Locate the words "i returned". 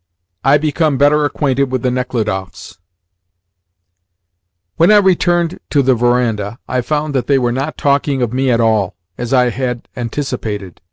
4.91-5.59